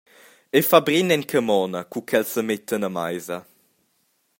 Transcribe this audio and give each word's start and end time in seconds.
Ei 0.57 0.63
fa 0.69 0.79
brin 0.85 1.13
en 1.15 1.23
camona, 1.31 1.79
cura 1.93 2.07
ch’els 2.07 2.29
semettan 2.35 2.87
a 2.87 2.91
meisa. 2.97 3.37